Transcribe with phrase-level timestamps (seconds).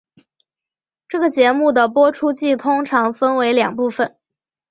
[1.07, 4.17] 这个节目的播出季通常分为两部份。